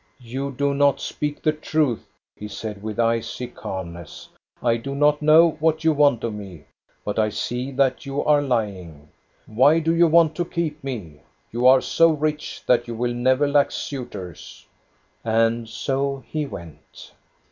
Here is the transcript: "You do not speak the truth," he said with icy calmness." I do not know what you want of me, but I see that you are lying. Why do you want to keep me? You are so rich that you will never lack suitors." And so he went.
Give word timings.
"You 0.23 0.51
do 0.51 0.73
not 0.73 0.99
speak 0.99 1.43
the 1.43 1.51
truth," 1.51 2.03
he 2.35 2.47
said 2.47 2.81
with 2.81 2.99
icy 2.99 3.45
calmness." 3.45 4.29
I 4.69 4.77
do 4.77 4.95
not 4.95 5.21
know 5.21 5.51
what 5.59 5.83
you 5.83 5.93
want 5.93 6.23
of 6.23 6.33
me, 6.33 6.65
but 7.05 7.19
I 7.19 7.29
see 7.29 7.69
that 7.73 8.03
you 8.03 8.23
are 8.25 8.41
lying. 8.41 9.09
Why 9.45 9.77
do 9.77 9.93
you 9.93 10.07
want 10.07 10.33
to 10.37 10.45
keep 10.45 10.83
me? 10.83 11.19
You 11.51 11.67
are 11.67 11.81
so 11.81 12.09
rich 12.09 12.63
that 12.65 12.87
you 12.87 12.95
will 12.95 13.13
never 13.13 13.47
lack 13.47 13.69
suitors." 13.69 14.65
And 15.23 15.69
so 15.69 16.23
he 16.27 16.47
went. 16.47 17.11